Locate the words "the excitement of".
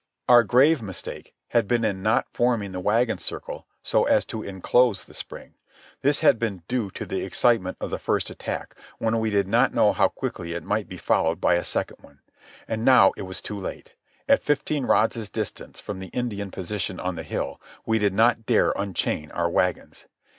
7.05-7.91